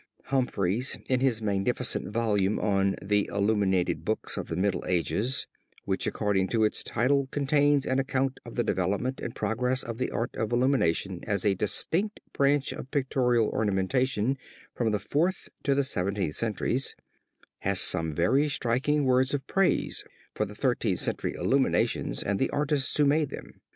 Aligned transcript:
Humphreys 0.23 0.97
in 1.09 1.19
his 1.19 1.43
magnificent 1.43 2.09
volume 2.09 2.57
on 2.57 2.95
The 3.03 3.29
Illuminated 3.31 4.03
Books 4.03 4.35
of 4.35 4.47
the 4.47 4.55
Middle 4.55 4.83
Ages, 4.87 5.45
which 5.85 6.07
according 6.07 6.47
to 6.47 6.63
its 6.63 6.81
title 6.81 7.27
contains 7.29 7.85
an 7.85 7.99
account 7.99 8.39
of 8.43 8.55
the 8.55 8.63
development 8.63 9.19
and 9.19 9.35
progress 9.35 9.83
of 9.83 9.99
the 9.99 10.09
art 10.09 10.35
of 10.35 10.51
illumination 10.51 11.23
as 11.27 11.45
a 11.45 11.53
distinct 11.53 12.19
branch 12.33 12.71
of 12.73 12.89
pictorial 12.89 13.47
ornamentation 13.49 14.39
from 14.73 14.91
the 14.91 14.97
Fourth 14.97 15.49
to 15.61 15.75
the 15.75 15.83
Seventeenth 15.83 16.35
centuries, 16.35 16.95
[Footnote 16.97 17.61
17] 17.61 17.69
has 17.69 17.79
some 17.79 18.15
very 18.15 18.49
striking 18.49 19.03
words 19.05 19.35
of 19.35 19.45
praise 19.45 20.03
for 20.33 20.47
Thirteenth 20.47 20.97
Century 20.97 21.35
illuminations 21.35 22.23
and 22.23 22.39
the 22.39 22.49
artists 22.49 22.97
who 22.97 23.05
made 23.05 23.29
them. 23.29 23.61